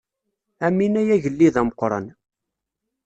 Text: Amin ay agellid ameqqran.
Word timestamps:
Amin 0.65 0.93
ay 1.01 1.09
agellid 1.15 1.55
ameqqran. 1.59 2.05